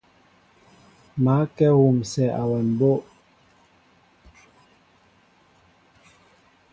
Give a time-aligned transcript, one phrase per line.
[1.23, 3.01] Ma kɛ wusɛ awem mbóʼ.